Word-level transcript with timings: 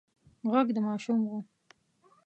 غږ 0.51 0.67
د 0.75 0.77
ماشوم 0.87 1.19
و. 1.29 1.29